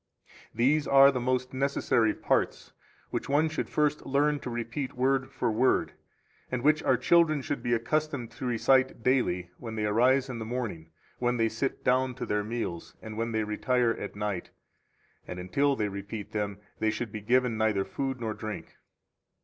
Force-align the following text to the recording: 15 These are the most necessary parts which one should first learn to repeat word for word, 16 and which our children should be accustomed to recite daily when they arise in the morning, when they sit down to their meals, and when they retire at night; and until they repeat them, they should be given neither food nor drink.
15 0.53 0.57
These 0.57 0.87
are 0.87 1.11
the 1.11 1.19
most 1.19 1.53
necessary 1.53 2.11
parts 2.11 2.73
which 3.11 3.29
one 3.29 3.47
should 3.47 3.69
first 3.69 4.03
learn 4.03 4.39
to 4.39 4.49
repeat 4.49 4.93
word 4.95 5.29
for 5.29 5.51
word, 5.51 5.89
16 6.45 6.47
and 6.51 6.63
which 6.63 6.81
our 6.81 6.97
children 6.97 7.39
should 7.43 7.61
be 7.61 7.73
accustomed 7.75 8.31
to 8.31 8.43
recite 8.47 9.03
daily 9.03 9.51
when 9.59 9.75
they 9.75 9.85
arise 9.85 10.27
in 10.27 10.39
the 10.39 10.43
morning, 10.43 10.89
when 11.19 11.37
they 11.37 11.49
sit 11.49 11.83
down 11.83 12.15
to 12.15 12.25
their 12.25 12.43
meals, 12.43 12.95
and 13.03 13.15
when 13.15 13.31
they 13.31 13.43
retire 13.43 13.91
at 13.91 14.15
night; 14.15 14.49
and 15.27 15.37
until 15.37 15.75
they 15.75 15.87
repeat 15.87 16.31
them, 16.31 16.57
they 16.79 16.89
should 16.89 17.11
be 17.11 17.21
given 17.21 17.55
neither 17.55 17.85
food 17.85 18.19
nor 18.19 18.33
drink. 18.33 18.77